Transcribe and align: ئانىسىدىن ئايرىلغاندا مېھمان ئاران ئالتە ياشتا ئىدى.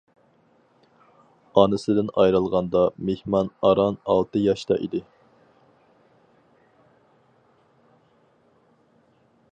ئانىسىدىن 1.61 2.09
ئايرىلغاندا 2.21 2.81
مېھمان 3.09 3.51
ئاران 3.69 4.01
ئالتە 4.13 4.43
ياشتا 4.47 4.79
ئىدى. 4.79 5.05